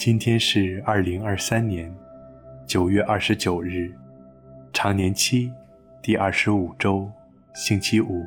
[0.00, 1.94] 今天是二零二三年
[2.66, 3.94] 九月二十九日，
[4.72, 5.52] 常年期
[6.00, 7.06] 第二十五周，
[7.52, 8.24] 星期五。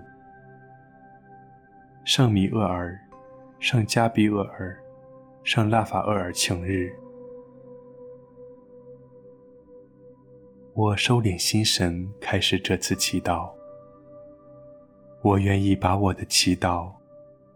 [2.05, 2.95] 圣米厄尔、
[3.57, 4.77] 圣加比厄尔、
[5.43, 6.91] 圣拉法厄尔请日。
[10.75, 13.49] 我收敛心神，开始这次祈祷。
[15.23, 16.91] 我愿意把我的祈祷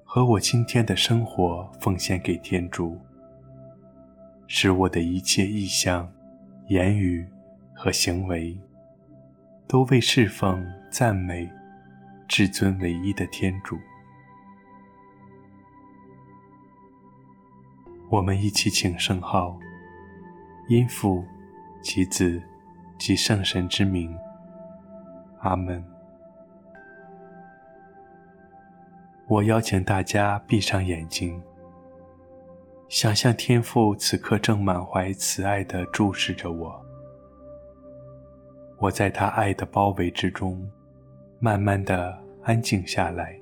[0.03, 2.99] 和我今天的生活奉献给天主，
[4.47, 6.09] 使我的一切意向、
[6.67, 7.27] 言语
[7.73, 8.57] 和行为
[9.67, 11.49] 都为侍奉、赞美
[12.27, 13.77] 至尊唯一的天主。
[18.09, 19.59] 我们一起请圣号，
[20.69, 21.25] 因父
[21.81, 22.41] 及子
[22.97, 24.17] 及圣神之名，
[25.41, 25.83] 阿门。
[29.27, 31.43] 我邀请大家闭上眼睛，
[32.89, 36.81] 想象天父此刻正满怀慈爱地注视着我。
[38.77, 40.65] 我在他爱的包围之中，
[41.39, 43.37] 慢慢地安静下来。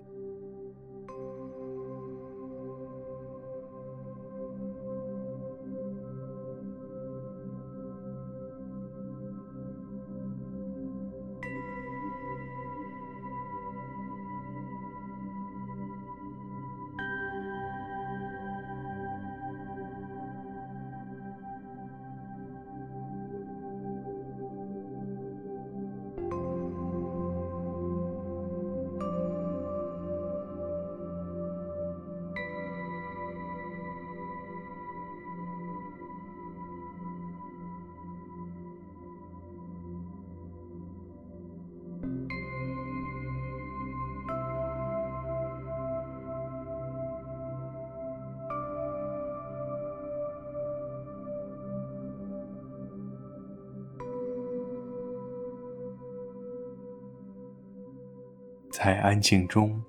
[58.78, 59.82] 在安静中，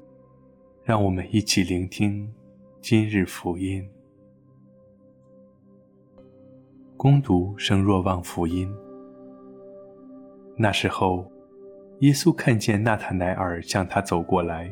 [0.84, 2.32] 让我们一起聆听
[2.80, 3.84] 今日福音。
[6.96, 8.72] 恭读圣若望福音。
[10.56, 11.28] 那时候，
[11.98, 14.70] 耶稣看见纳塔乃尔向他走过来，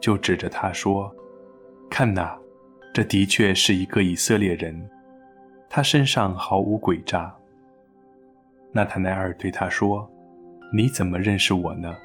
[0.00, 1.08] 就指着他说
[1.88, 2.36] ：“看哪，
[2.92, 4.90] 这的确是一个以色列人，
[5.68, 7.32] 他身上毫无诡诈。”
[8.74, 10.10] 纳塔乃尔对他说
[10.74, 11.96] ：“你怎么认识我呢？”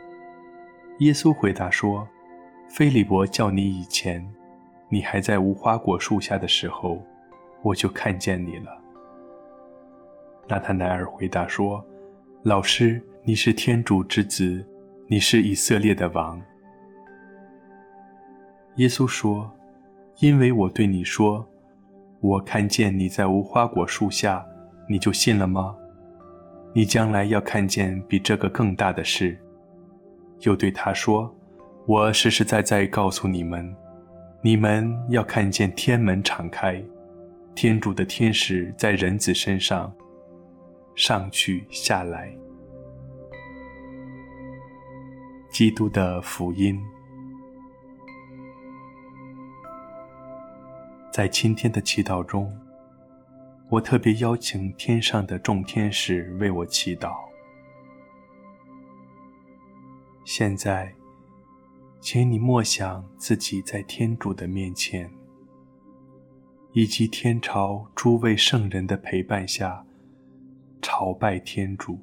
[1.00, 2.08] 耶稣回答说
[2.70, 4.26] ：“菲利伯叫你以前，
[4.88, 7.02] 你还在无花果树下的时候，
[7.62, 8.82] 我就看见你了。”
[10.48, 11.86] 纳塔乃尔回答说
[12.44, 14.66] ：“老师，你是天主之子，
[15.08, 16.42] 你是以色列的王。”
[18.78, 19.52] 耶稣说
[20.20, 21.46] ：“因为我对你说，
[22.22, 24.46] 我看见你在无花果树下，
[24.88, 25.76] 你就信了吗？
[26.74, 29.38] 你将来要看见比这个更大的事。”
[30.46, 31.34] 又对他说
[31.86, 33.76] ：“我实实在在告诉你们，
[34.42, 36.82] 你们要看见天门敞开，
[37.54, 39.92] 天主的天使在人子身上
[40.96, 42.32] 上去下来。”
[45.52, 46.80] 基督的福音。
[51.12, 52.54] 在今天的祈祷中，
[53.70, 57.16] 我特别邀请天上的众天使为我祈祷。
[60.38, 60.94] 现在，
[62.02, 65.10] 请你默想自己在天主的面前，
[66.74, 69.86] 以及天朝诸位圣人的陪伴下，
[70.82, 71.98] 朝拜天主。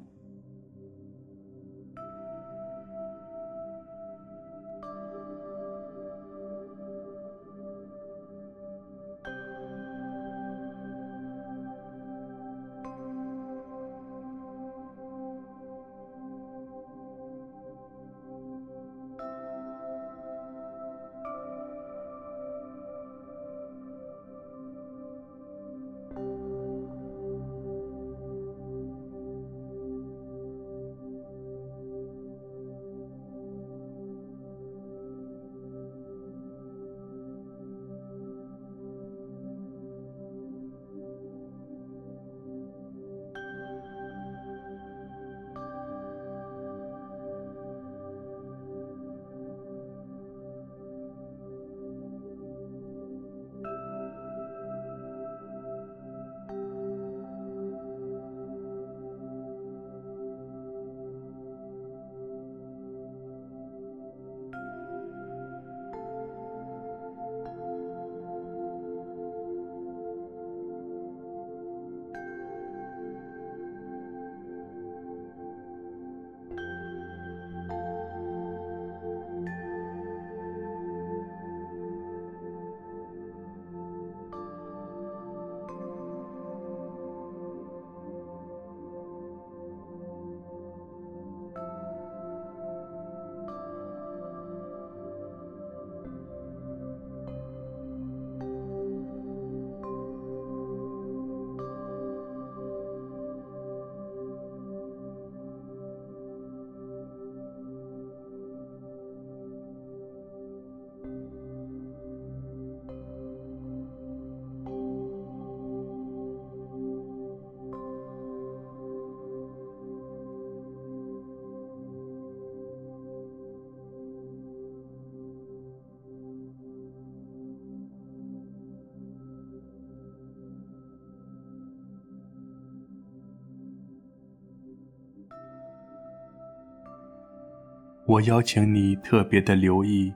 [138.13, 140.13] 我邀请你特别的留意，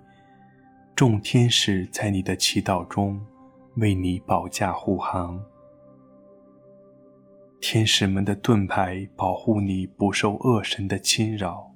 [0.96, 3.20] 众天使在你的祈祷中
[3.78, 5.44] 为你保驾护航。
[7.60, 11.74] 天使们的盾牌保护你不受恶神的侵扰，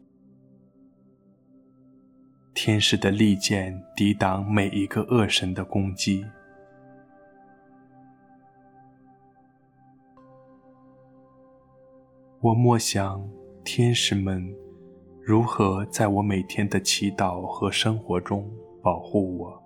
[2.54, 6.24] 天使的利剑抵挡每一个恶神的攻击。
[12.42, 13.28] 我默想
[13.64, 14.56] 天使们
[15.32, 18.46] 如何在我每天的祈祷和生活中
[18.82, 19.61] 保护我。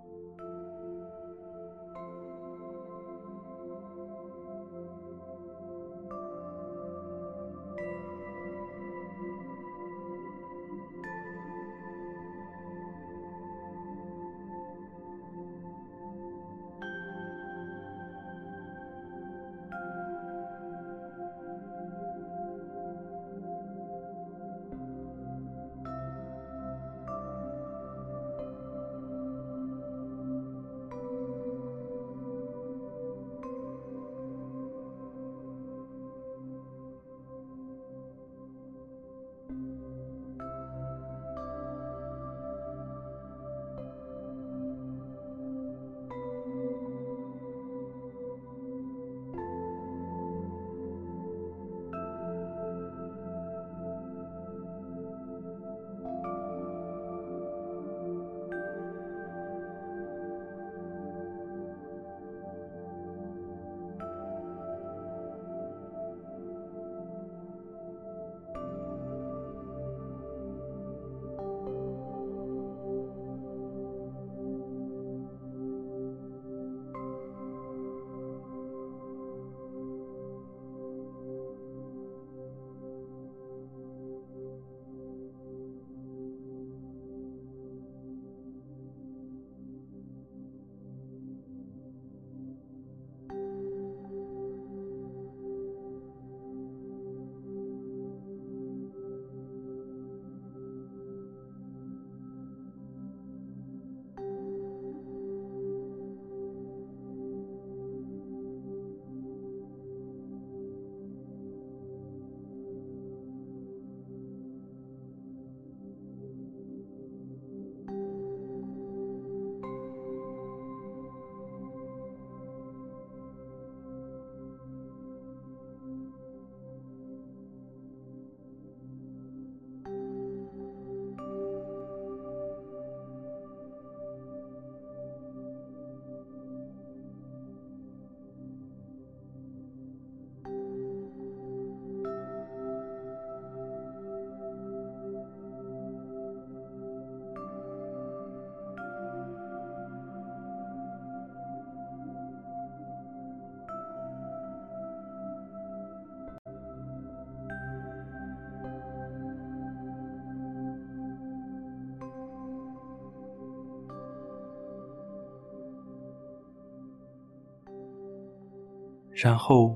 [169.16, 169.74] 然后，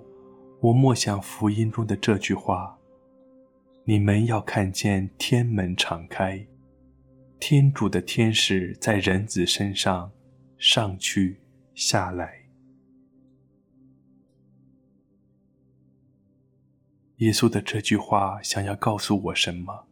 [0.61, 2.79] 我默想福音中的这句话
[3.85, 6.47] ：“你们要看见天门敞开，
[7.39, 10.13] 天主的天使在人子身上
[10.59, 11.41] 上去
[11.75, 12.51] 下来。”
[17.17, 19.87] 耶稣的这句话想要告诉我什么？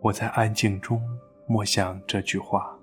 [0.00, 1.00] 我在安静中
[1.46, 2.78] 默想这句话。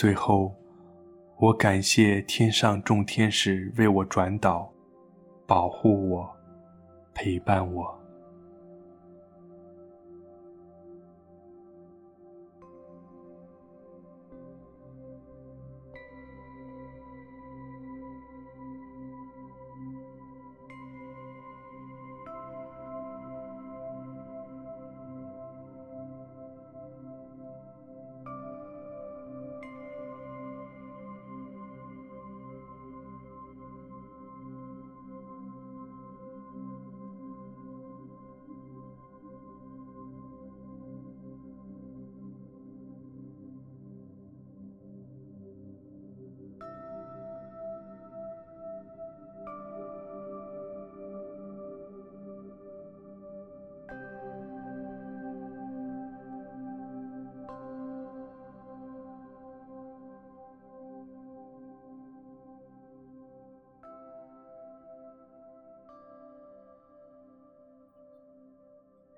[0.00, 0.50] 最后，
[1.36, 4.72] 我感谢天上众天使为我转导，
[5.46, 6.34] 保护我，
[7.12, 7.99] 陪伴我。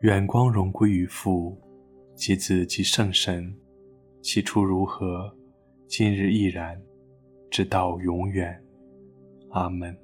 [0.03, 1.57] 远光荣归于父、
[2.17, 3.57] 其子、及圣神，
[4.21, 5.33] 起初如何，
[5.87, 6.77] 今日亦然，
[7.49, 8.61] 直到永远。
[9.51, 9.97] 阿门。